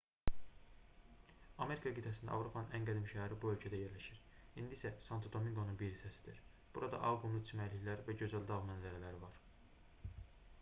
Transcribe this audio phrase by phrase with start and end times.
[1.65, 4.23] amerika qitəsində avropanın ən qədim şəhəri bu ölkədə yerləşir
[4.63, 6.41] indi isə santo-dominqonun bir hissəsidir
[6.79, 9.41] burada ağ qumlu çimərliklər və gözəl dağ mənzərələri var